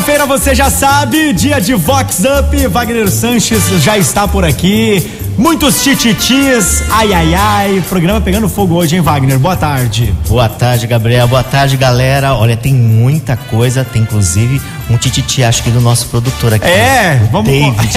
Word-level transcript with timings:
Quinta-feira 0.00 0.24
você 0.24 0.54
já 0.54 0.70
sabe, 0.70 1.30
dia 1.34 1.60
de 1.60 1.74
Vox 1.74 2.20
Up, 2.20 2.66
Wagner 2.68 3.10
Sanches 3.10 3.62
já 3.82 3.98
está 3.98 4.26
por 4.26 4.46
aqui. 4.46 5.06
Muitos 5.40 5.82
tititis, 5.82 6.82
ai 6.90 7.14
ai 7.14 7.34
ai. 7.34 7.84
Programa 7.88 8.20
pegando 8.20 8.46
fogo 8.46 8.74
hoje, 8.74 8.94
hein, 8.94 9.00
Wagner? 9.00 9.38
Boa 9.38 9.56
tarde. 9.56 10.14
Boa 10.28 10.50
tarde, 10.50 10.86
Gabriel. 10.86 11.26
Boa 11.26 11.42
tarde, 11.42 11.78
galera. 11.78 12.34
Olha, 12.34 12.58
tem 12.58 12.74
muita 12.74 13.38
coisa, 13.38 13.82
tem 13.82 14.02
inclusive 14.02 14.60
um 14.90 14.98
tititi, 14.98 15.42
acho 15.42 15.62
que 15.62 15.70
do 15.70 15.80
nosso 15.80 16.08
produtor 16.08 16.52
aqui. 16.52 16.66
É, 16.66 17.20
vamos 17.30 17.50
David. 17.50 17.92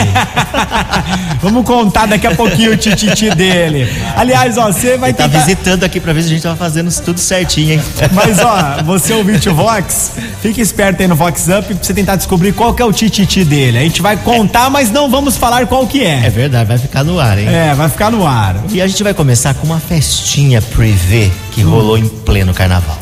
vamos 1.42 1.66
contar 1.66 2.06
daqui 2.06 2.28
a 2.28 2.36
pouquinho 2.36 2.74
o 2.74 2.78
tititi 2.78 3.30
dele. 3.32 3.92
Aliás, 4.16 4.58
ó, 4.58 4.68
você 4.68 4.96
vai 4.98 5.10
Ele 5.10 5.18
tá 5.18 5.28
tentar... 5.28 5.40
visitando 5.40 5.84
aqui 5.84 6.00
pra 6.00 6.14
ver 6.14 6.22
se 6.22 6.28
a 6.28 6.32
gente 6.32 6.44
tava 6.44 6.56
fazendo 6.56 6.92
tudo 7.02 7.20
certinho, 7.20 7.74
hein? 7.74 7.82
Mas 8.14 8.40
ó, 8.40 8.84
você 8.86 9.14
ouvinte 9.14 9.50
o 9.50 9.56
Vox, 9.56 10.12
fique 10.42 10.62
esperto 10.62 11.02
aí 11.02 11.08
no 11.08 11.16
Vox 11.16 11.48
Up 11.48 11.74
pra 11.74 11.84
você 11.84 11.94
tentar 11.94 12.16
descobrir 12.16 12.54
qual 12.54 12.74
que 12.74 12.82
é 12.82 12.86
o 12.86 12.94
tititi 12.94 13.44
dele. 13.44 13.80
A 13.80 13.82
gente 13.82 14.02
vai 14.02 14.16
contar, 14.16 14.70
mas 14.70 14.92
não 14.92 15.10
vamos 15.10 15.36
falar 15.36 15.66
qual 15.66 15.86
que 15.88 16.04
É 16.04 16.28
é. 16.28 16.30
verdade, 16.30 16.68
vai 16.68 16.78
ficar 16.78 17.04
no 17.04 17.20
ar, 17.20 17.33
hein? 17.38 17.48
É, 17.48 17.74
vai 17.74 17.90
ficar 17.90 18.12
no 18.12 18.26
ar. 18.26 18.56
E 18.70 18.82
a 18.82 18.88
gente 18.88 19.04
vai 19.04 19.14
começar 19.14 19.54
com 19.54 19.66
uma 19.66 19.80
festinha 19.80 20.62
privê 20.62 21.32
que 21.52 21.62
rolou 21.62 21.98
em 21.98 22.08
pleno 22.08 22.54
carnaval. 22.54 22.98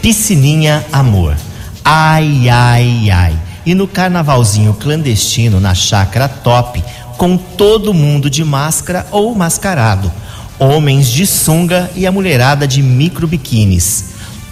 Piscininha 0.00 0.84
Amor. 0.92 1.36
Ai, 1.84 2.48
ai, 2.48 3.10
ai. 3.10 3.38
E 3.66 3.74
no 3.74 3.86
carnavalzinho 3.86 4.74
clandestino 4.74 5.60
na 5.60 5.74
chácara 5.74 6.28
top, 6.28 6.82
com 7.16 7.36
todo 7.36 7.94
mundo 7.94 8.28
de 8.28 8.44
máscara 8.44 9.06
ou 9.10 9.34
mascarado. 9.34 10.12
Homens 10.58 11.08
de 11.08 11.26
sunga 11.26 11.90
e 11.94 12.06
a 12.06 12.12
mulherada 12.12 12.66
de 12.66 12.82
micro 12.82 13.26
biquínis. 13.26 14.06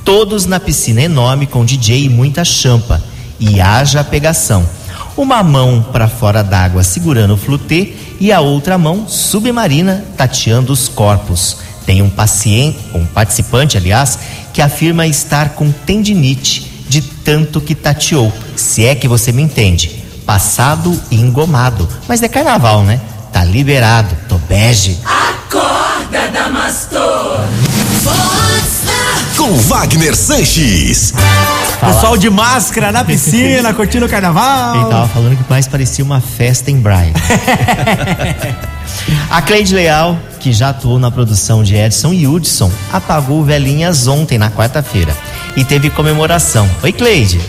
Todos 0.04 0.46
na 0.46 0.58
piscina 0.58 1.02
enorme 1.02 1.46
com 1.46 1.64
DJ 1.64 2.04
e 2.04 2.08
muita 2.08 2.44
champa. 2.44 3.02
E 3.38 3.60
haja 3.60 4.02
pegação. 4.02 4.66
Uma 5.16 5.42
mão 5.42 5.84
para 5.92 6.08
fora 6.08 6.42
d'água 6.42 6.82
segurando 6.82 7.34
o 7.34 7.36
flutê 7.36 7.94
e 8.18 8.32
a 8.32 8.40
outra 8.40 8.78
mão 8.78 9.06
submarina 9.06 10.04
tateando 10.16 10.72
os 10.72 10.88
corpos. 10.88 11.58
Tem 11.84 12.00
um 12.00 12.08
paciente, 12.08 12.78
um 12.94 13.04
participante, 13.04 13.76
aliás, 13.76 14.18
que 14.52 14.62
afirma 14.62 15.06
estar 15.06 15.50
com 15.50 15.70
tendinite 15.70 16.84
de 16.88 17.02
tanto 17.02 17.60
que 17.60 17.74
tateou. 17.74 18.32
Se 18.56 18.86
é 18.86 18.94
que 18.94 19.08
você 19.08 19.32
me 19.32 19.42
entende. 19.42 20.02
Passado 20.24 20.98
e 21.10 21.16
engomado. 21.16 21.88
Mas 22.08 22.22
é 22.22 22.28
carnaval, 22.28 22.82
né? 22.82 23.00
Tá 23.32 23.44
liberado. 23.44 24.16
Tô 24.28 24.38
bege. 24.38 24.98
Acorda, 25.04 26.28
Damastor. 26.32 27.40
Com 29.36 29.58
Wagner 29.58 30.14
Sanches. 30.14 31.12
Pessoal 31.86 32.16
de 32.16 32.30
máscara 32.30 32.92
na 32.92 33.04
piscina, 33.04 33.72
curtindo 33.74 34.06
o 34.06 34.08
carnaval. 34.08 34.76
Ele 34.76 34.84
tava 34.84 35.08
falando 35.08 35.36
que 35.36 35.50
mais 35.50 35.66
parecia 35.66 36.04
uma 36.04 36.20
festa 36.20 36.70
em 36.70 36.80
Brian. 36.80 37.12
A 39.30 39.42
Cleide 39.42 39.74
Leal, 39.74 40.16
que 40.38 40.52
já 40.52 40.68
atuou 40.68 40.98
na 40.98 41.10
produção 41.10 41.62
de 41.62 41.74
Edson 41.74 42.12
e 42.12 42.26
Hudson, 42.26 42.70
apagou 42.92 43.42
velhinhas 43.42 44.06
ontem, 44.06 44.38
na 44.38 44.50
quarta-feira. 44.50 45.16
E 45.56 45.64
teve 45.64 45.90
comemoração. 45.90 46.68
Oi, 46.82 46.92
Cleide. 46.92 47.40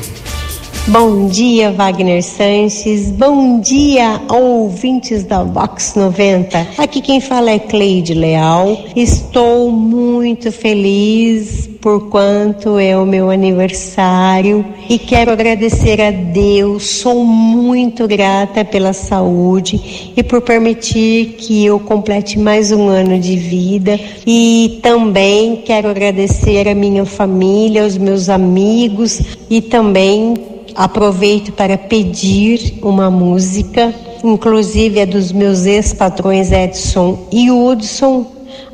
Bom 0.87 1.27
dia, 1.27 1.71
Wagner 1.71 2.21
Sanches. 2.21 3.09
Bom 3.09 3.61
dia, 3.61 4.21
ouvintes 4.29 5.23
da 5.23 5.41
Vox 5.41 5.95
90. 5.95 6.67
Aqui 6.77 6.99
quem 6.99 7.21
fala 7.21 7.51
é 7.51 7.57
Cleide 7.57 8.13
Leal. 8.13 8.77
Estou 8.93 9.71
muito 9.71 10.51
feliz 10.51 11.69
por 11.79 12.09
quanto 12.09 12.77
é 12.77 12.97
o 12.97 13.05
meu 13.05 13.29
aniversário 13.29 14.65
e 14.89 14.99
quero 14.99 15.31
agradecer 15.31 16.01
a 16.01 16.11
Deus. 16.11 16.83
Sou 16.83 17.23
muito 17.23 18.05
grata 18.05 18.65
pela 18.65 18.91
saúde 18.91 20.13
e 20.17 20.21
por 20.21 20.41
permitir 20.41 21.37
que 21.37 21.63
eu 21.63 21.79
complete 21.79 22.37
mais 22.37 22.73
um 22.73 22.89
ano 22.89 23.17
de 23.17 23.37
vida. 23.37 23.97
E 24.27 24.79
também 24.83 25.63
quero 25.65 25.87
agradecer 25.87 26.67
a 26.67 26.75
minha 26.75 27.05
família, 27.05 27.83
aos 27.83 27.97
meus 27.97 28.27
amigos 28.27 29.21
e 29.49 29.61
também 29.61 30.51
Aproveito 30.75 31.51
para 31.51 31.77
pedir 31.77 32.79
uma 32.81 33.09
música, 33.11 33.93
inclusive 34.23 34.99
é 34.99 35.05
dos 35.05 35.31
meus 35.31 35.65
ex-patrões 35.65 36.51
Edson 36.51 37.27
e 37.31 37.51
Hudson. 37.51 38.25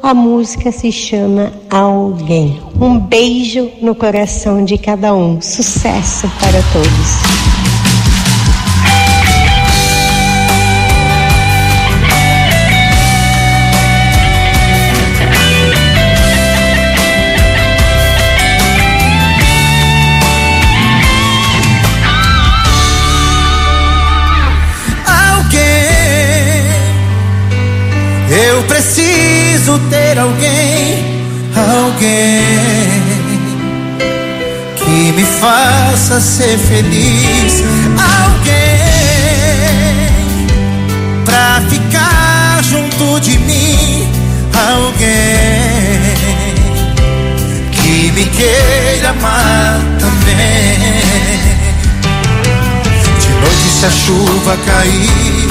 A 0.02 0.14
música 0.14 0.72
se 0.72 0.92
chama 0.92 1.52
Alguém. 1.70 2.60
Um 2.80 2.98
beijo 2.98 3.70
no 3.82 3.94
coração 3.94 4.64
de 4.64 4.78
cada 4.78 5.14
um. 5.14 5.42
Sucesso 5.42 6.30
para 6.40 6.62
todos. 6.72 7.49
Alguém, 30.20 31.06
alguém 31.56 32.42
que 34.76 35.12
me 35.14 35.24
faça 35.24 36.20
ser 36.20 36.58
feliz, 36.58 37.64
alguém 37.98 38.50
pra 41.24 41.62
ficar 41.70 42.62
junto 42.64 43.20
de 43.22 43.38
mim, 43.40 44.08
alguém 44.54 45.10
que 47.72 48.12
me 48.12 48.26
queira 48.26 49.10
amar 49.12 49.80
também. 50.00 50.80
De 53.20 53.30
noite 53.42 53.70
se 53.80 53.86
a 53.86 53.92
chuva 53.92 54.58
cair, 54.66 55.50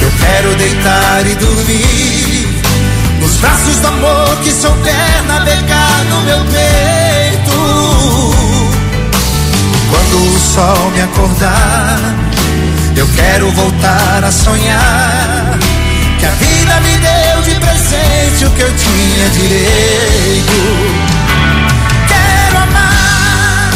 eu 0.00 0.10
quero 0.18 0.54
deitar 0.56 1.26
e 1.26 1.34
dormir 1.36 2.19
nos 3.30 3.36
braços 3.36 3.76
do 3.76 3.86
amor 3.86 4.36
que 4.42 4.50
souber 4.50 5.22
navegar 5.26 6.04
no 6.08 6.20
meu 6.22 6.38
peito. 6.46 7.50
Quando 9.90 10.34
o 10.34 10.38
sol 10.38 10.90
me 10.90 11.02
acordar, 11.02 11.98
eu 12.96 13.06
quero 13.14 13.50
voltar 13.52 14.24
a 14.24 14.32
sonhar 14.32 15.58
que 16.18 16.26
a 16.26 16.30
vida 16.30 16.80
me 16.80 16.96
deu 16.98 17.42
de 17.42 17.54
presente 17.60 18.44
o 18.46 18.50
que 18.50 18.62
eu 18.62 18.72
tinha 18.76 19.28
direito. 19.30 20.52
Quero 22.08 22.58
amar 22.58 23.70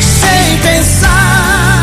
sem 0.00 0.58
pensar 0.58 1.82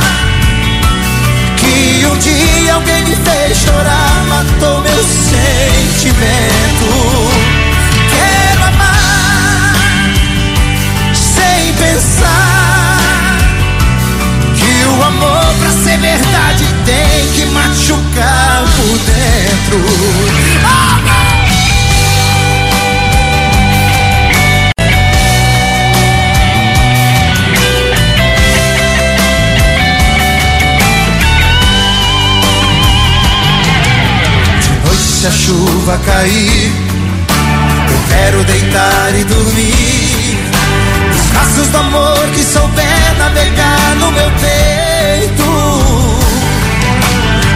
que 1.57 2.06
um 2.06 2.17
dia 2.17 2.73
alguém 2.73 3.03
me 3.06 3.16
fez 3.16 3.57
chorar, 3.57 4.04
matou 4.35 4.81
meu 4.81 5.03
sentimento. 5.03 6.56
Chuva 35.85 35.99
cair, 35.99 36.72
eu 37.91 37.99
quero 38.09 38.43
deitar 38.43 39.16
e 39.16 39.23
dormir 39.23 40.37
nos 41.09 41.26
braços 41.28 41.67
do 41.67 41.78
amor 41.78 42.28
que 42.34 42.43
souber 42.43 43.16
navegar 43.20 43.96
no 43.99 44.11
meu 44.11 44.32
peito. 44.32 45.43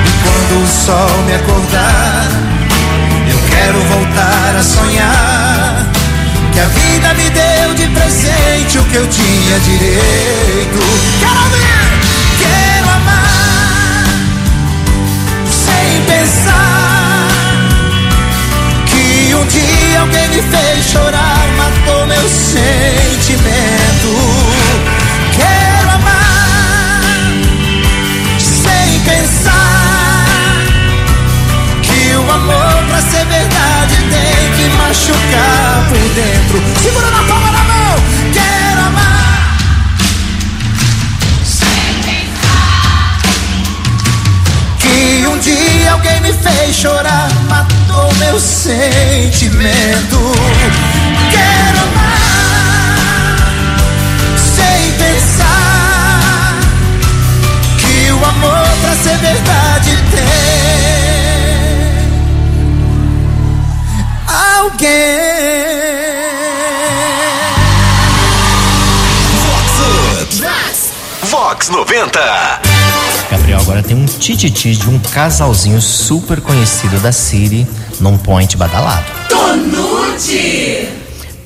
E 0.06 0.12
quando 0.22 0.64
o 0.64 0.68
sol 0.68 1.24
me 1.26 1.34
acordar, 1.34 2.28
eu 3.32 3.40
quero 3.50 3.80
voltar 3.80 4.56
a 4.60 4.64
sonhar 4.64 5.88
que 6.54 6.60
a 6.60 6.66
vida 6.66 7.14
me 7.16 7.30
deu 7.32 7.74
de 7.74 7.88
presente 7.88 8.78
o 8.78 8.84
que 8.84 8.96
eu 8.96 9.08
tinha 9.08 9.60
direito. 9.62 10.80
Quero 11.20 11.50
ver, 11.50 11.89
alguém 19.96 20.28
me 20.30 20.42
fez 20.42 20.86
chorar, 20.86 21.48
matou 21.58 22.06
meu 22.06 22.30
sentimento. 22.30 24.10
Quero 25.36 25.90
amar 25.92 27.02
sem 28.40 29.00
pensar 29.02 30.26
que 31.82 32.16
o 32.16 32.32
amor 32.32 32.84
pra 32.90 33.02
ser 33.02 33.26
verdade 33.26 33.96
tem 34.10 34.52
que 34.58 34.70
machucar. 34.78 35.59
Vox 71.42 71.70
90. 71.70 72.20
Gabriel, 73.32 73.62
agora 73.62 73.82
tem 73.82 73.96
um 73.96 74.06
tititi 74.06 74.76
de 74.76 74.90
um 74.90 75.00
casalzinho 75.00 75.82
super 75.82 76.42
conhecido 76.42 77.00
da 77.00 77.14
Siri 77.14 77.66
num 78.02 78.18
point 78.18 78.58
badalado. 78.58 79.06
Tonute! 79.30 80.90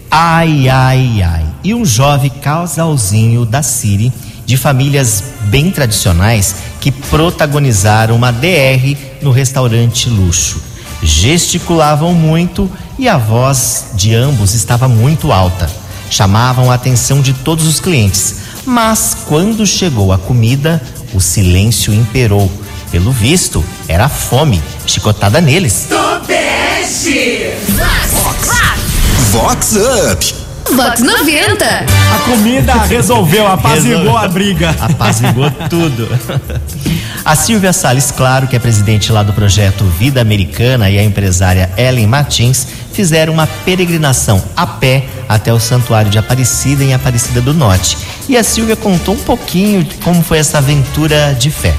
Ai, 0.09 0.67
ai, 0.67 1.21
ai. 1.21 1.45
E 1.63 1.75
um 1.75 1.85
jovem 1.85 2.31
casalzinho 2.31 3.45
da 3.45 3.61
Siri, 3.61 4.11
de 4.47 4.57
famílias 4.57 5.25
bem 5.41 5.69
tradicionais, 5.69 6.55
que 6.81 6.91
protagonizaram 6.91 8.15
uma 8.15 8.31
DR 8.31 8.97
no 9.21 9.29
restaurante 9.29 10.09
luxo. 10.09 10.59
Gesticulavam 11.03 12.15
muito 12.15 12.67
e 12.97 13.07
a 13.07 13.19
voz 13.19 13.89
de 13.93 14.15
ambos 14.15 14.55
estava 14.55 14.87
muito 14.87 15.31
alta. 15.31 15.69
Chamavam 16.09 16.71
a 16.71 16.73
atenção 16.73 17.21
de 17.21 17.31
todos 17.31 17.67
os 17.67 17.79
clientes. 17.79 18.42
Mas 18.65 19.17
quando 19.27 19.65
chegou 19.65 20.11
a 20.13 20.17
comida, 20.17 20.81
o 21.13 21.19
silêncio 21.19 21.93
imperou. 21.93 22.51
Pelo 22.91 23.11
visto, 23.11 23.63
era 23.87 24.05
a 24.05 24.09
fome, 24.09 24.61
chicotada 24.85 25.41
neles. 25.41 25.87
Tobeste! 25.89 27.51
Vox 29.31 29.75
Up. 29.75 30.43
Vox 30.75 31.01
90. 31.01 31.65
A 31.65 32.19
comida 32.29 32.73
resolveu, 32.83 33.47
apaziguou 33.47 33.97
Resolveu. 33.99 34.17
a 34.17 34.27
briga. 34.27 34.75
Apazigou 34.79 35.51
tudo. 35.69 36.07
A 37.25 37.35
Silvia 37.35 37.73
Salles, 37.73 38.11
claro, 38.11 38.47
que 38.47 38.55
é 38.55 38.59
presidente 38.59 39.11
lá 39.11 39.23
do 39.23 39.33
projeto 39.33 39.83
Vida 39.97 40.21
Americana, 40.21 40.89
e 40.89 40.99
a 40.99 41.03
empresária 41.03 41.69
Ellen 41.77 42.05
Martins 42.07 42.67
fizeram 42.91 43.33
uma 43.33 43.47
peregrinação 43.47 44.41
a 44.55 44.67
pé 44.67 45.05
até 45.27 45.51
o 45.53 45.59
Santuário 45.59 46.11
de 46.11 46.17
Aparecida, 46.17 46.83
em 46.83 46.93
Aparecida 46.93 47.41
do 47.41 47.53
Norte. 47.53 47.97
E 48.27 48.37
a 48.37 48.43
Silvia 48.43 48.75
contou 48.77 49.15
um 49.15 49.19
pouquinho 49.19 49.83
de 49.83 49.95
como 49.95 50.23
foi 50.23 50.37
essa 50.37 50.57
aventura 50.59 51.35
de 51.37 51.51
fé. 51.51 51.75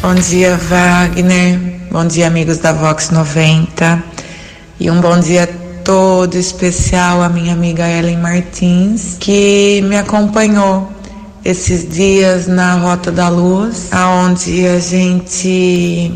Bom 0.00 0.14
dia, 0.14 0.56
Wagner. 0.56 1.58
Bom 1.90 2.06
dia, 2.06 2.28
amigos 2.28 2.58
da 2.58 2.72
Vox 2.72 3.10
90. 3.10 4.02
E 4.78 4.90
um 4.90 5.00
bom 5.00 5.18
dia 5.18 5.48
todo 5.84 6.36
especial 6.36 7.20
à 7.20 7.28
minha 7.28 7.52
amiga 7.52 7.88
Ellen 7.88 8.18
Martins, 8.18 9.16
que 9.18 9.82
me 9.82 9.96
acompanhou 9.96 10.88
esses 11.44 11.88
dias 11.88 12.46
na 12.46 12.74
Rota 12.74 13.10
da 13.10 13.28
Luz, 13.28 13.88
aonde 13.92 14.66
a 14.66 14.78
gente 14.78 16.12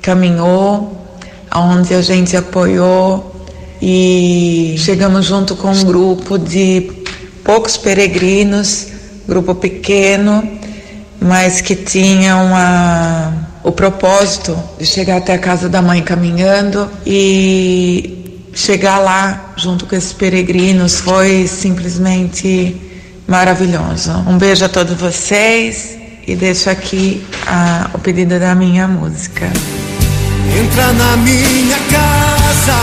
caminhou, 0.00 1.06
aonde 1.50 1.94
a 1.94 2.00
gente 2.00 2.34
apoiou 2.36 3.34
e 3.80 4.74
chegamos 4.78 5.26
junto 5.26 5.54
com 5.54 5.70
um 5.70 5.84
grupo 5.84 6.38
de 6.38 7.03
poucos 7.44 7.76
peregrinos, 7.76 8.88
grupo 9.28 9.54
pequeno, 9.54 10.42
mas 11.20 11.60
que 11.60 11.74
tinham 11.76 12.54
a, 12.54 13.32
o 13.62 13.70
propósito 13.70 14.58
de 14.78 14.86
chegar 14.86 15.18
até 15.18 15.34
a 15.34 15.38
casa 15.38 15.68
da 15.68 15.80
mãe 15.82 16.02
caminhando 16.02 16.90
e 17.06 18.48
chegar 18.54 18.98
lá 18.98 19.52
junto 19.56 19.86
com 19.86 19.94
esses 19.96 20.12
peregrinos 20.12 21.00
foi 21.00 21.46
simplesmente 21.46 22.76
maravilhoso. 23.26 24.12
Um 24.26 24.38
beijo 24.38 24.64
a 24.64 24.68
todos 24.68 24.96
vocês 24.96 25.96
e 26.26 26.34
deixo 26.36 26.70
aqui 26.70 27.24
a- 27.46 27.90
o 27.94 27.98
pedido 27.98 28.38
da 28.38 28.54
minha 28.54 28.86
música. 28.88 29.50
Entra 30.56 30.92
na 30.92 31.16
minha 31.18 31.76
casa, 31.90 32.78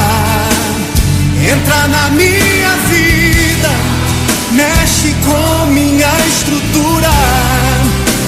entra 1.51 1.87
na 1.87 2.09
minha 2.09 2.60
mexe 5.01 5.15
com 5.25 5.65
minha 5.68 6.12
estrutura, 6.27 7.09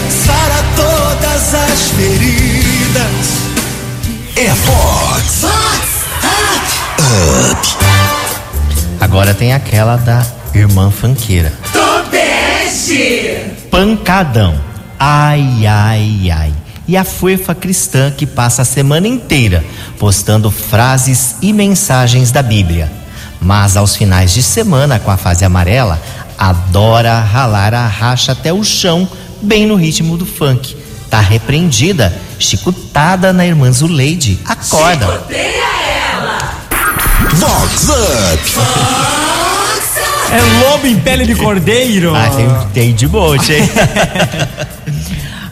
sara 0.10 0.64
todas 0.76 1.54
as 1.54 1.92
feridas. 1.92 3.44
É 4.36 4.50
Vox 4.50 5.46
Agora 9.00 9.34
tem 9.36 9.54
aquela 9.54 9.98
da 9.98 10.26
irmã 10.56 10.90
fanqueira. 10.90 11.54
Tobeste! 11.72 13.52
Pancadão. 13.70 14.60
Ai, 15.00 15.66
ai, 15.68 16.32
ai. 16.32 16.54
E 16.88 16.98
a 16.98 17.04
fuefa 17.04 17.54
cristã 17.54 18.12
que 18.12 18.26
passa 18.26 18.64
a 18.64 18.66
semana 18.66 19.08
inteira 19.08 19.64
postando 20.00 20.50
frases 20.50 21.36
e 21.42 21.54
mensagens 21.54 22.32
da 22.32 22.42
Bíblia. 22.42 22.92
Mas 23.40 23.76
aos 23.76 23.96
finais 23.96 24.34
de 24.34 24.42
semana, 24.42 25.00
com 25.00 25.12
a 25.12 25.18
fase 25.18 25.44
amarela, 25.44 26.02
adora 26.50 27.20
ralar 27.20 27.74
a 27.74 27.88
racha 27.88 28.34
até 28.34 28.52
o 28.52 28.64
chão, 28.64 29.08
bem 29.42 29.66
no 29.66 29.76
ritmo 29.76 30.18
do 30.18 30.26
funk. 30.26 30.76
Tá 31.10 31.22
repreendida, 31.22 32.14
chicotada 32.38 33.32
na 33.32 33.46
irmã 33.46 33.72
Zuleide. 33.72 34.40
Acorda. 34.46 35.08
Odeia 35.08 35.64
ela! 36.12 36.38
Vox 37.34 37.88
Up. 37.90 38.44
É 40.32 40.66
lobo 40.66 40.88
em 40.88 41.00
pele 41.00 41.26
de 41.26 41.36
cordeiro. 41.36 42.14
Ah, 42.16 42.30
tem, 42.30 42.48
tem 42.74 42.94
de 42.96 43.08
monte, 43.08 43.54
hein? 43.54 43.70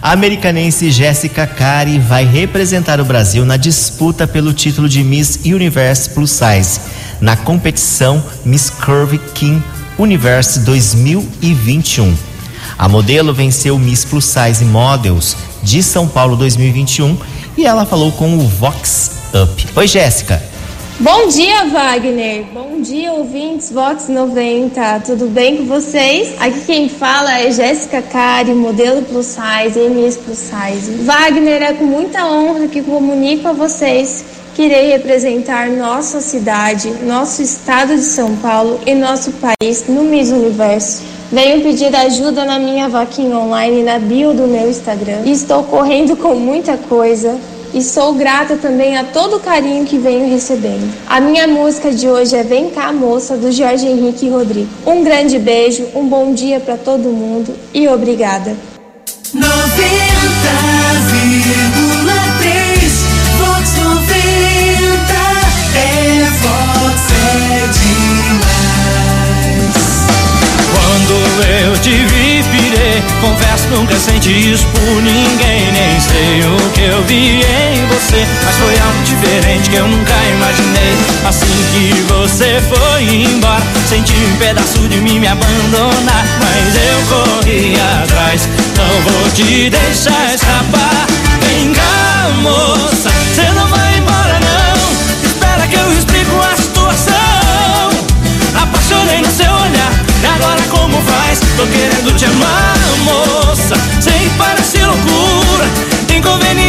A 0.01 0.11
americanense 0.11 0.91
Jéssica 0.91 1.47
Cari 1.47 1.99
vai 1.99 2.25
representar 2.25 2.99
o 2.99 3.05
Brasil 3.05 3.45
na 3.45 3.55
disputa 3.55 4.27
pelo 4.27 4.51
título 4.51 4.89
de 4.89 5.03
Miss 5.03 5.39
Universe 5.45 6.09
Plus 6.09 6.31
Size, 6.31 6.81
na 7.21 7.37
competição 7.37 8.21
Miss 8.43 8.69
Curve 8.69 9.19
King 9.35 9.63
Universe 10.01 10.61
2021. 10.61 12.15
A 12.75 12.89
modelo 12.89 13.31
venceu 13.33 13.77
Miss 13.77 14.03
Plus 14.03 14.25
Size 14.25 14.65
Models 14.65 15.37
de 15.61 15.83
São 15.83 16.07
Paulo 16.07 16.35
2021 16.35 17.15
e 17.55 17.65
ela 17.67 17.85
falou 17.85 18.11
com 18.11 18.35
o 18.35 18.39
Vox 18.47 19.11
Up. 19.31 19.67
Oi, 19.75 19.87
Jéssica. 19.87 20.41
Bom 20.99 21.27
dia, 21.27 21.65
Wagner. 21.65 22.45
Bom 22.51 22.81
dia, 22.81 23.11
ouvintes 23.11 23.71
Vox 23.71 24.07
90. 24.07 25.01
Tudo 25.01 25.27
bem 25.27 25.57
com 25.57 25.65
vocês? 25.65 26.33
Aqui 26.39 26.61
quem 26.61 26.89
fala 26.89 27.39
é 27.39 27.51
Jéssica 27.51 28.01
Cari, 28.01 28.53
modelo 28.53 29.03
plus 29.03 29.27
size 29.27 29.79
e 29.79 29.89
Miss 29.89 30.17
Plus 30.17 30.37
Size. 30.37 31.03
Wagner, 31.03 31.61
é 31.61 31.73
com 31.73 31.85
muita 31.85 32.25
honra 32.25 32.67
que 32.67 32.81
comunico 32.81 33.47
a 33.47 33.53
vocês 33.53 34.25
que 34.55 34.63
irei 34.63 34.91
representar 34.91 35.69
nossa 35.69 36.21
cidade, 36.21 36.89
nosso 37.03 37.41
estado 37.41 37.95
de 37.95 38.03
São 38.03 38.35
Paulo 38.37 38.79
e 38.85 38.93
nosso 38.93 39.31
país 39.33 39.85
no 39.87 40.03
Miss 40.03 40.29
Universo. 40.29 41.03
Venho 41.31 41.61
pedir 41.61 41.95
ajuda 41.95 42.43
na 42.43 42.59
minha 42.59 42.89
vaquinha 42.89 43.37
online 43.37 43.83
na 43.83 43.97
bio 43.97 44.33
do 44.33 44.47
meu 44.47 44.69
Instagram. 44.69 45.21
Estou 45.25 45.63
correndo 45.63 46.17
com 46.17 46.35
muita 46.35 46.75
coisa 46.77 47.39
e 47.73 47.81
sou 47.81 48.13
grata 48.13 48.57
também 48.57 48.97
a 48.97 49.05
todo 49.05 49.37
o 49.37 49.39
carinho 49.39 49.85
que 49.85 49.97
venho 49.97 50.29
recebendo. 50.29 50.93
A 51.07 51.21
minha 51.21 51.47
música 51.47 51.89
de 51.91 52.09
hoje 52.09 52.35
é 52.35 52.43
Vem 52.43 52.69
cá, 52.69 52.91
moça, 52.91 53.37
do 53.37 53.49
Jorge 53.51 53.87
Henrique 53.87 54.29
Rodrigo. 54.29 54.67
Um 54.85 55.03
grande 55.03 55.39
beijo, 55.39 55.87
um 55.95 56.05
bom 56.05 56.33
dia 56.33 56.59
para 56.59 56.75
todo 56.75 57.07
mundo 57.09 57.55
e 57.73 57.87
obrigada. 57.87 58.55
90,3 59.33 61.80
eu 71.41 71.77
te 71.77 71.91
vi, 71.91 72.43
pirei. 72.51 73.03
Confesso, 73.21 73.67
nunca 73.69 73.95
senti 73.95 74.51
isso 74.51 74.65
por 74.67 75.01
ninguém. 75.01 75.71
Nem 75.71 75.99
sei 75.99 76.41
o 76.41 76.69
que 76.71 76.81
eu 76.81 77.03
vi 77.03 77.41
em 77.41 77.85
você. 77.87 78.25
Mas 78.45 78.55
foi 78.57 78.79
algo 78.79 79.03
diferente 79.03 79.69
que 79.69 79.75
eu 79.75 79.87
nunca 79.87 80.13
imaginei. 80.35 80.95
Assim 81.25 81.45
que 81.71 82.01
você 82.13 82.61
foi 82.69 83.03
embora, 83.03 83.63
senti 83.87 84.13
um 84.13 84.37
pedaço 84.37 84.87
de 84.87 84.97
mim 85.01 85.19
me 85.19 85.27
abandonar. 85.27 86.25
Mas 86.39 86.75
eu 86.75 87.01
corri 87.09 87.75
atrás, 88.01 88.47
não 88.77 89.01
vou 89.01 89.29
te 89.31 89.69
deixar 89.69 90.33
escapar. 90.33 91.07
Vem 91.41 91.73
cá, 91.73 92.29
moça, 92.41 93.09
tô 101.61 101.67
querendo 101.67 102.11
te 102.15 102.25
amar, 102.25 102.75
moça. 103.03 103.75
Sem 104.01 104.13
que 104.13 104.29
parece 104.37 104.79
loucura 104.79 105.65
Inconveniente 106.15 106.60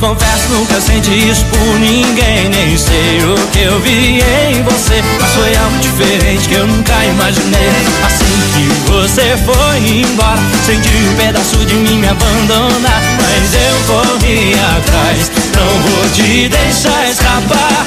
Confesso, 0.00 0.48
nunca 0.48 0.80
senti 0.80 1.28
isso 1.28 1.44
por 1.46 1.78
ninguém. 1.78 2.48
Nem 2.48 2.74
sei 2.74 3.22
o 3.22 3.34
que 3.48 3.60
eu 3.60 3.78
vi 3.80 4.20
em 4.48 4.62
você. 4.62 5.02
Mas 5.20 5.32
foi 5.32 5.54
algo 5.56 5.78
diferente 5.78 6.48
que 6.48 6.54
eu 6.54 6.66
nunca 6.66 7.04
imaginei. 7.04 7.68
Assim 8.06 8.24
que 8.54 8.90
você 8.90 9.36
foi 9.44 10.00
embora, 10.00 10.40
senti 10.64 10.88
um 10.88 11.16
pedaço 11.16 11.56
de 11.66 11.74
mim 11.74 11.98
me 11.98 12.08
abandonar. 12.08 13.02
Mas 13.20 13.52
eu 13.52 13.76
corri 13.86 14.54
atrás, 14.54 15.30
não 15.54 15.82
vou 15.82 16.10
te 16.14 16.48
deixar 16.48 17.10
escapar. 17.10 17.84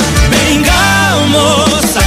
Cá, 0.66 1.16
moça, 1.30 1.99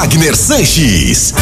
Wagner 0.00 0.36
Sanches. 0.36 1.34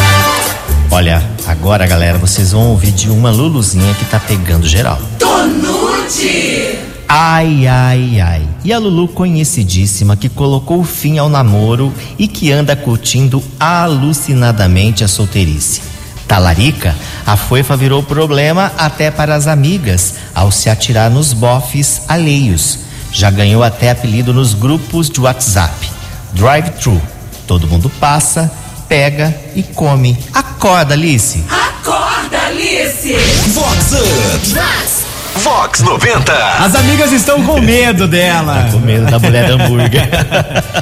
Olha, 0.91 1.23
agora 1.47 1.87
galera, 1.87 2.17
vocês 2.17 2.53
vão 2.53 2.71
ouvir 2.71 2.91
de 2.91 3.11
uma 3.11 3.31
Luluzinha 3.31 3.93
que 3.93 4.07
tá 4.07 4.19
pegando 4.19 4.67
geral. 4.67 4.99
Tonute. 5.19 6.79
Ai, 7.07 7.67
ai, 7.67 8.19
ai. 8.19 8.49
E 8.65 8.73
a 8.73 8.79
Lulu 8.79 9.09
conhecidíssima 9.09 10.17
que 10.17 10.31
colocou 10.31 10.83
fim 10.85 11.19
ao 11.19 11.29
namoro 11.29 11.93
e 12.19 12.27
que 12.27 12.51
anda 12.51 12.75
curtindo 12.75 13.45
alucinadamente 13.61 15.05
a 15.05 15.09
solteirice. 15.09 15.83
Talarica, 16.27 16.97
a 17.27 17.37
foifa 17.37 17.77
virou 17.77 18.03
problema 18.03 18.73
até 18.79 19.11
para 19.11 19.35
as 19.35 19.47
amigas 19.47 20.15
ao 20.35 20.51
se 20.51 20.71
atirar 20.71 21.11
nos 21.11 21.35
bofes 21.35 22.01
alheios. 22.09 22.79
Já 23.13 23.31
ganhou 23.31 23.63
até 23.63 23.91
apelido 23.91 24.33
nos 24.33 24.55
grupos 24.55 25.11
de 25.11 25.21
WhatsApp. 25.21 25.91
Drive-thru. 26.33 27.16
Todo 27.47 27.69
mundo 27.69 27.89
passa, 27.89 28.51
pega 28.89 29.35
e 29.55 29.63
come. 29.63 30.17
Acorda, 30.33 30.95
Alice. 30.95 31.45
Acorda, 31.49 32.39
Alice. 32.47 33.15
Vox 33.53 33.93
Up. 33.93 35.07
Vox 35.43 35.81
90. 35.81 36.33
As 36.33 36.75
amigas 36.75 37.13
estão 37.13 37.43
com 37.45 37.61
medo 37.61 38.09
dela. 38.09 38.69
Com 38.73 38.79
medo 38.79 39.07
da 39.07 39.19
mulher 39.19 39.47
do 39.49 39.55
hambúrguer. 39.63 40.09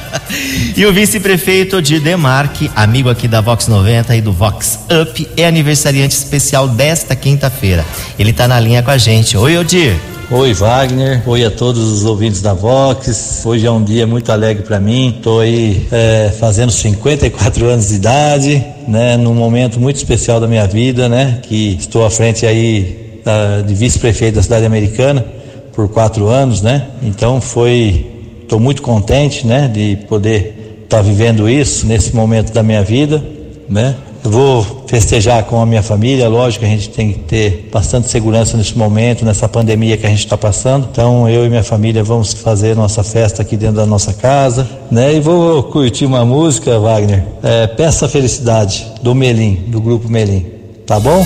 e 0.76 0.86
o 0.86 0.92
vice-prefeito 0.92 1.82
de 1.82 2.00
Demarque, 2.00 2.70
amigo 2.74 3.10
aqui 3.10 3.26
da 3.26 3.40
Vox 3.40 3.66
90 3.66 4.16
e 4.16 4.20
do 4.20 4.32
Vox 4.32 4.78
Up, 5.02 5.28
é 5.36 5.46
aniversariante 5.46 6.14
especial 6.14 6.68
desta 6.68 7.16
quinta-feira. 7.16 7.84
Ele 8.18 8.32
tá 8.32 8.46
na 8.46 8.58
linha 8.60 8.82
com 8.82 8.90
a 8.90 8.98
gente. 8.98 9.36
Oi, 9.36 9.58
Odir. 9.58 9.96
Oi 10.36 10.52
Wagner, 10.52 11.22
oi 11.28 11.44
a 11.44 11.50
todos 11.50 11.92
os 11.92 12.04
ouvintes 12.04 12.42
da 12.42 12.52
Vox. 12.52 13.46
Hoje 13.46 13.66
é 13.66 13.70
um 13.70 13.84
dia 13.84 14.04
muito 14.04 14.32
alegre 14.32 14.64
para 14.64 14.80
mim. 14.80 15.14
Estou 15.16 15.38
aí 15.38 15.86
é, 15.92 16.34
fazendo 16.40 16.72
54 16.72 17.66
anos 17.66 17.90
de 17.90 17.94
idade, 17.94 18.66
né? 18.88 19.16
Num 19.16 19.32
momento 19.32 19.78
muito 19.78 19.94
especial 19.94 20.40
da 20.40 20.48
minha 20.48 20.66
vida, 20.66 21.08
né? 21.08 21.38
Que 21.40 21.76
estou 21.78 22.04
à 22.04 22.10
frente 22.10 22.44
aí 22.44 23.20
da, 23.24 23.60
de 23.60 23.72
vice-prefeito 23.76 24.34
da 24.34 24.42
cidade 24.42 24.66
americana 24.66 25.24
por 25.72 25.88
quatro 25.88 26.26
anos, 26.26 26.60
né? 26.60 26.88
Então 27.00 27.40
foi, 27.40 28.04
estou 28.42 28.58
muito 28.58 28.82
contente, 28.82 29.46
né? 29.46 29.70
De 29.72 29.98
poder 30.08 30.80
estar 30.82 31.00
vivendo 31.00 31.48
isso 31.48 31.86
nesse 31.86 32.12
momento 32.12 32.52
da 32.52 32.64
minha 32.64 32.82
vida, 32.82 33.22
né? 33.68 33.94
Vou 34.26 34.84
festejar 34.86 35.44
com 35.44 35.60
a 35.60 35.66
minha 35.66 35.82
família, 35.82 36.26
lógico, 36.28 36.64
a 36.64 36.68
gente 36.68 36.88
tem 36.88 37.12
que 37.12 37.18
ter 37.20 37.68
bastante 37.70 38.08
segurança 38.08 38.56
nesse 38.56 38.76
momento, 38.76 39.22
nessa 39.22 39.46
pandemia 39.46 39.98
que 39.98 40.06
a 40.06 40.08
gente 40.08 40.20
está 40.20 40.36
passando. 40.36 40.88
Então, 40.90 41.28
eu 41.28 41.44
e 41.44 41.50
minha 41.50 41.62
família 41.62 42.02
vamos 42.02 42.32
fazer 42.32 42.74
nossa 42.74 43.04
festa 43.04 43.42
aqui 43.42 43.54
dentro 43.54 43.76
da 43.76 43.84
nossa 43.84 44.14
casa, 44.14 44.66
né? 44.90 45.14
E 45.14 45.20
vou 45.20 45.62
curtir 45.64 46.06
uma 46.06 46.24
música, 46.24 46.78
Wagner. 46.78 47.22
É, 47.42 47.66
Peça 47.66 48.08
Felicidade, 48.08 48.86
do 49.02 49.14
Melim, 49.14 49.56
do 49.66 49.78
grupo 49.78 50.08
Melim. 50.08 50.46
Tá 50.86 50.98
bom? 50.98 51.24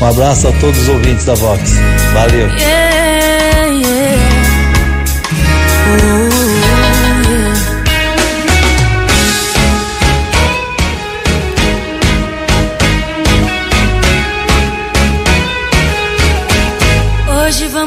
Um 0.00 0.06
abraço 0.06 0.48
a 0.48 0.52
todos 0.52 0.80
os 0.80 0.88
ouvintes 0.88 1.24
da 1.24 1.34
Vox. 1.34 1.74
Valeu. 2.12 2.48
Yeah, 2.48 3.66
yeah. 5.86 6.29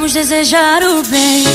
Vamos 0.04 0.14
desejar 0.14 0.84
o 0.84 1.02
bem, 1.04 1.46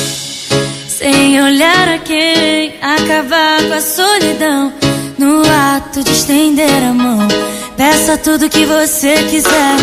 sem 0.89 1.39
olhar 1.43 1.87
a 1.87 1.99
quem, 1.99 2.77
acabar 2.81 3.63
com 3.63 3.75
a 3.75 3.81
solidão. 3.83 4.73
No 5.19 5.43
ato 5.77 6.03
de 6.03 6.13
estender 6.13 6.83
a 6.83 6.95
mão, 6.95 7.29
peça 7.77 8.17
tudo 8.17 8.49
que 8.49 8.65
você 8.65 9.23
quiser. 9.25 9.77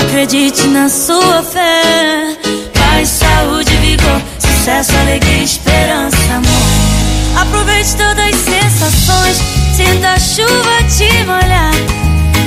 Acredite 0.00 0.68
na 0.68 0.88
sua 0.88 1.42
fé. 1.42 2.36
Paz, 2.74 3.08
saúde, 3.08 3.74
vigor, 3.78 4.22
sucesso, 4.38 4.92
alegria, 4.98 5.42
esperança, 5.42 6.16
amor. 6.30 7.40
Aproveite 7.40 7.96
todas 7.96 8.24
as 8.24 8.36
sensações, 8.36 9.36
sinta 9.76 10.12
a 10.12 10.18
chuva 10.20 10.84
te 10.96 11.24
molhar. 11.24 11.74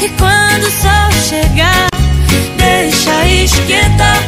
E 0.02 0.08
quando 0.18 0.64
o 0.64 0.72
sol 0.72 1.12
chegar, 1.28 1.90
deixa 2.56 3.26
esquentar. 3.28 4.19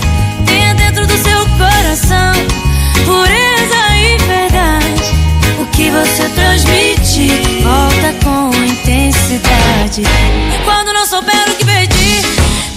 Quando 10.64 10.94
não 10.94 11.06
souber 11.06 11.50
o 11.50 11.56
que 11.56 11.66
pedir, 11.66 12.22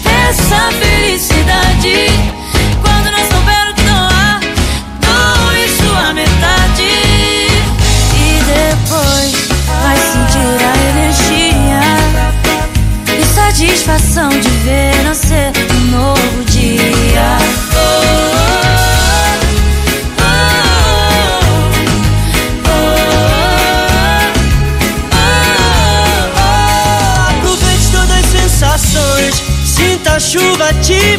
peça 0.03 0.69
felicidade. 0.81 2.09
Quando 2.83 3.09
não 3.13 3.21
souber 3.31 3.71
o 3.71 3.75
que 3.75 3.83
doar, 3.83 4.41
doe 4.99 5.69
sua 5.69 6.13
metade. 6.13 6.83
E 8.19 8.43
depois 8.49 9.33
vai 9.81 9.97
sentir 9.97 10.59
a 10.65 10.75
energia 10.91 11.85
e 13.17 13.25
satisfação 13.33 14.29
de 14.31 14.49
ver 14.65 14.94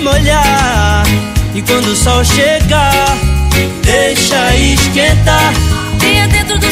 molhar. 0.06 1.04
E 1.56 1.62
quando 1.64 1.88
o 1.88 1.96
sol 1.96 2.24
chegar, 2.24 3.18
deixa 3.84 4.56
esquentar. 4.56 5.52
Tenha 6.00 6.28
dentro 6.28 6.60
do 6.60 6.72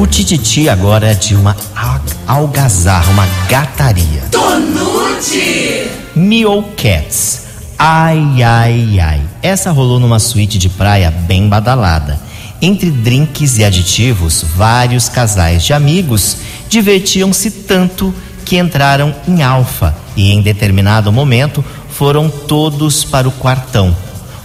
O 0.00 0.06
tititi 0.06 0.66
agora 0.66 1.10
é 1.10 1.14
de 1.14 1.34
uma 1.34 1.54
al- 1.76 2.00
algazarra, 2.26 3.12
uma 3.12 3.26
gataria. 3.50 4.22
Tonute. 4.30 5.90
Mio 6.16 6.62
Cats. 6.74 7.42
Ai, 7.78 8.42
ai, 8.42 8.98
ai. 8.98 9.20
Essa 9.42 9.70
rolou 9.70 10.00
numa 10.00 10.18
suíte 10.18 10.58
de 10.58 10.70
praia 10.70 11.10
bem 11.10 11.46
badalada. 11.50 12.18
Entre 12.62 12.90
drinks 12.90 13.58
e 13.58 13.64
aditivos, 13.64 14.42
vários 14.56 15.06
casais 15.10 15.62
de 15.64 15.74
amigos 15.74 16.38
divertiam-se 16.70 17.50
tanto 17.50 18.14
que 18.46 18.56
entraram 18.58 19.14
em 19.28 19.42
alfa 19.42 19.94
e, 20.16 20.32
em 20.32 20.40
determinado 20.40 21.12
momento, 21.12 21.62
foram 21.90 22.30
todos 22.30 23.04
para 23.04 23.28
o 23.28 23.32
quartão. 23.32 23.94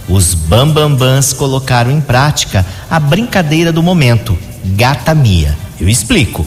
Os 0.08 0.34
bambambãs 0.34 1.32
colocaram 1.32 1.90
em 1.90 2.00
prática 2.00 2.64
a 2.88 3.00
brincadeira 3.00 3.72
do 3.72 3.82
momento, 3.82 4.38
gata 4.64 5.14
mia. 5.14 5.56
Eu 5.80 5.88
explico. 5.88 6.46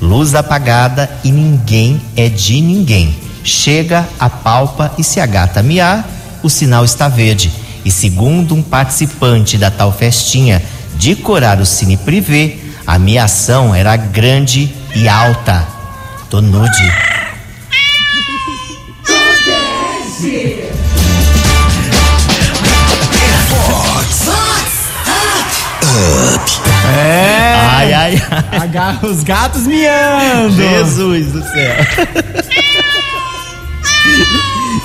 Luz 0.00 0.34
apagada 0.34 1.10
e 1.24 1.30
ninguém 1.30 2.00
é 2.16 2.28
de 2.28 2.60
ninguém. 2.60 3.14
Chega, 3.42 4.08
apalpa 4.18 4.92
e 4.98 5.04
se 5.04 5.20
a 5.20 5.26
gata 5.26 5.62
miar, 5.62 6.08
o 6.42 6.48
sinal 6.48 6.84
está 6.84 7.08
verde. 7.08 7.50
E 7.84 7.90
segundo 7.90 8.54
um 8.54 8.62
participante 8.62 9.56
da 9.56 9.70
tal 9.70 9.92
festinha 9.92 10.62
de 10.96 11.16
corar 11.16 11.60
o 11.60 11.66
cine 11.66 11.96
privê, 11.96 12.58
a 12.86 12.98
miação 12.98 13.74
era 13.74 13.96
grande 13.96 14.74
e 14.94 15.08
alta. 15.08 15.66
Tô 16.28 16.40
nude. 16.40 16.92
É. 26.96 27.54
Ai, 27.70 27.92
ai, 27.92 28.22
ai. 28.30 28.60
Agarra 28.60 29.06
os 29.06 29.22
gatos 29.22 29.66
miando. 29.66 30.56
Jesus 30.56 31.32
do 31.32 31.42
céu. 31.42 31.74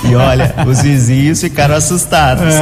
E 0.03 0.15
olha, 0.15 0.53
os 0.67 0.81
vizinhos 0.81 1.41
ficaram 1.41 1.75
assustados. 1.75 2.53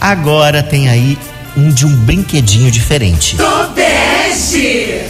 Agora 0.00 0.62
tem 0.62 0.88
aí 0.88 1.18
um 1.56 1.70
de 1.70 1.86
um 1.86 1.96
brinquedinho 2.04 2.70
diferente. 2.70 3.36
Tobeste. 3.36 5.02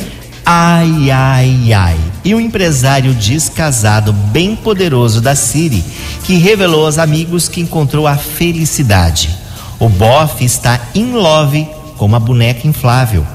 Ai, 0.45 1.11
ai, 1.11 1.73
ai. 1.73 1.97
E 2.25 2.35
um 2.35 2.41
empresário 2.41 3.15
descasado 3.15 4.13
bem 4.13 4.55
poderoso 4.55 5.21
da 5.21 5.35
Siri 5.35 5.83
que 6.25 6.37
revelou 6.37 6.85
aos 6.85 6.99
amigos 6.99 7.49
que 7.49 7.61
encontrou 7.61 8.07
a 8.07 8.17
felicidade. 8.17 9.44
O 9.79 9.89
bofe 9.89 10.45
está 10.45 10.81
in 10.95 11.13
love 11.13 11.69
com 11.97 12.07
uma 12.07 12.21
boneca 12.21 12.67
inflável. 12.67 13.27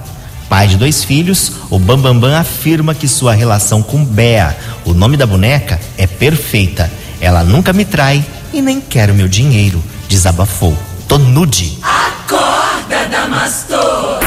Pai 0.50 0.68
de 0.68 0.78
dois 0.78 1.04
filhos, 1.04 1.52
o 1.70 1.78
Bambambam 1.78 2.36
afirma 2.36 2.96
que 2.96 3.08
sua 3.08 3.34
relação 3.34 3.84
com 3.84 4.04
Bea, 4.04 4.58
o 4.84 4.94
nome 4.94 5.16
da 5.16 5.28
boneca, 5.28 5.80
é 5.98 6.08
perfeita. 6.08 6.90
Ela 7.22 7.44
nunca 7.44 7.72
me 7.72 7.86
trai 7.86 8.26
e 8.52 8.62
nem 8.62 8.82
quer 8.82 9.12
o 9.12 9.14
meu 9.14 9.28
dinheiro, 9.28 9.84
desabafou. 10.08 10.76
Tô 11.08 11.18
nude. 11.20 11.78
Acorda, 11.84 13.06
Damastor. 13.12 14.20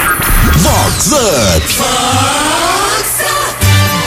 Vox 0.58 1.06
Up. 1.12 1.82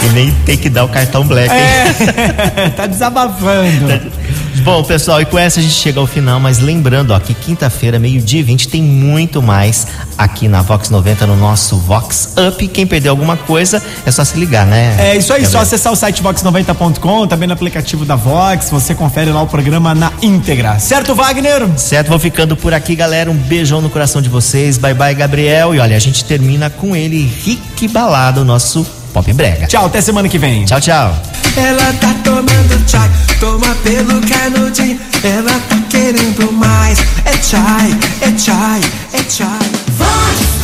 E 0.04 0.10
nem 0.10 0.32
tem 0.46 0.58
que 0.58 0.70
dar 0.70 0.86
o 0.86 0.90
cartão 0.90 1.26
black. 1.26 1.50
hein? 1.54 2.72
tá 2.78 2.86
desabafando. 2.86 4.12
Bom, 4.66 4.84
pessoal, 4.84 5.22
e 5.22 5.26
com 5.26 5.38
essa 5.38 5.60
a 5.60 5.64
gente 5.64 5.76
chega 5.76 6.00
ao 6.00 6.08
final, 6.08 6.40
mas 6.40 6.58
lembrando, 6.58 7.12
ó, 7.12 7.20
que 7.20 7.36
quinta-feira, 7.36 8.00
meio-dia 8.00 8.40
e 8.40 8.44
20, 8.44 8.68
tem 8.68 8.82
muito 8.82 9.40
mais 9.40 9.86
aqui 10.18 10.48
na 10.48 10.64
Vox 10.64 10.90
90 10.90 11.28
no 11.28 11.38
nosso 11.38 11.78
Vox 11.78 12.34
Up. 12.36 12.68
Quem 12.70 12.88
perdeu 12.88 13.12
alguma 13.12 13.38
coisa, 13.38 13.80
é 14.04 14.10
só 14.10 14.26
se 14.26 14.40
ligar, 14.40 14.66
né? 14.66 14.96
É 14.98 15.16
isso 15.16 15.32
aí, 15.32 15.42
só 15.42 15.60
Gabriel? 15.60 15.62
acessar 15.62 15.94
o 15.94 15.96
site 15.96 16.24
vox90.com, 16.24 17.28
também 17.28 17.46
no 17.48 17.54
aplicativo 17.54 18.06
da 18.06 18.16
Vox, 18.16 18.72
você 18.72 18.96
confere 18.96 19.30
lá 19.30 19.44
o 19.44 19.48
programa 19.48 19.94
na 19.94 20.12
íntegra. 20.20 20.80
Certo, 20.80 21.14
Wagner? 21.14 21.70
Certo, 21.78 22.08
vou 22.08 22.18
ficando 22.18 22.58
por 22.58 22.74
aqui, 22.74 22.96
galera. 22.96 23.30
Um 23.30 23.38
beijão 23.38 23.82
no 23.82 23.90
coração 23.92 24.20
de 24.20 24.30
vocês. 24.30 24.80
Bye 24.80 24.96
bye, 24.96 25.14
Gabriel. 25.14 25.76
E 25.76 25.80
olha, 25.80 25.96
a 25.96 26.00
gente 26.00 26.26
termina 26.26 26.72
com 26.72 26.96
ele, 26.96 27.24
Rick 27.44 27.88
Balada, 27.88 28.42
o 28.42 28.44
nosso 28.44 28.84
pop 29.16 29.32
brega. 29.32 29.66
Tchau, 29.68 29.86
até 29.86 30.02
semana 30.02 30.28
que 30.28 30.38
vem. 30.38 30.66
Tchau, 30.66 30.82
tchau. 30.82 31.16
Ela 31.56 31.94
tá 32.02 32.14
tomando 32.22 32.90
chai, 32.90 33.10
toma 33.40 33.74
pelo 33.82 34.20
canudinho. 34.28 35.00
Ela 35.24 35.58
tá 35.70 35.78
querendo 35.90 36.52
mais. 36.52 37.00
É 37.24 37.42
chai, 37.42 37.98
é 38.22 38.38
chai, 38.38 38.82
é 39.14 39.24
chai. 39.30 39.72
Vai! 39.98 40.55